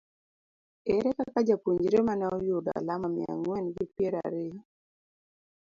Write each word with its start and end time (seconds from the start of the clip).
Ere 0.93 1.09
kaka 1.17 1.39
japuonjre 1.47 1.97
ma 2.07 2.13
ne 2.19 2.25
oyudo 2.37 2.69
alama 2.79 3.07
miya 3.13 3.31
ang'wen 3.35 3.65
gi 3.75 3.85
piero 3.95 4.17
ariyo 4.27 4.59